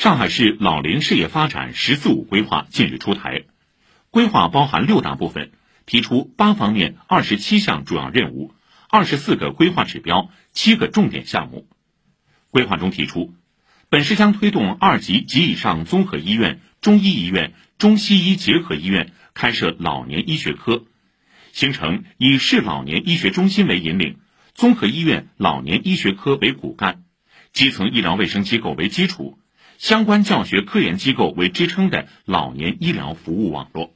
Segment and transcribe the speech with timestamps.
[0.00, 3.42] 上海市老龄事业发展“十四五”规划近日出台，
[4.08, 5.52] 规划包含六大部分，
[5.84, 8.54] 提出八方面二十七项主要任务，
[8.88, 11.68] 二十四个规划指标，七个重点项目。
[12.48, 13.34] 规划中提出，
[13.90, 20.86] 本市将推动二级及以上综合医院、中医医院、中西医结合医院开设老年医学科，
[21.52, 24.16] 形成以市老年医学中心为引领，
[24.54, 27.04] 综合医院老年医学科为骨干，
[27.52, 29.36] 基层医疗卫生机构为基础。
[29.80, 33.94] 相关教学科研机构为支撑的老年医疗服务网络。